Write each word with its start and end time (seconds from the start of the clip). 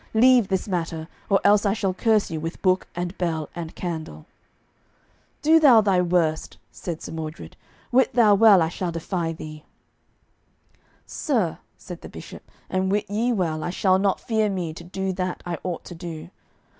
Leave 0.15 0.47
this 0.47 0.67
matter, 0.67 1.07
or 1.29 1.39
else 1.43 1.63
I 1.63 1.73
shall 1.73 1.93
curse 1.93 2.31
you 2.31 2.39
with 2.39 2.63
book 2.63 2.87
and 2.95 3.15
bell 3.19 3.51
and 3.53 3.75
candle." 3.75 4.25
"Do 5.43 5.59
thou 5.59 5.79
thy 5.81 6.01
worst," 6.01 6.57
said 6.71 7.03
Sir 7.03 7.11
Mordred; 7.11 7.55
"wit 7.91 8.13
thou 8.15 8.33
well 8.33 8.63
I 8.63 8.69
shall 8.69 8.91
defy 8.91 9.31
thee." 9.31 9.63
"Sir," 11.05 11.59
said 11.77 12.01
the 12.01 12.09
Bishop, 12.09 12.49
"and 12.67 12.91
wit 12.91 13.07
ye 13.11 13.31
well 13.31 13.63
I 13.63 13.69
shall 13.69 13.99
not 13.99 14.19
fear 14.19 14.49
me 14.49 14.73
to 14.73 14.83
do 14.83 15.13
that 15.13 15.43
I 15.45 15.59
ought 15.63 15.83
to 15.83 15.93
do. 15.93 16.31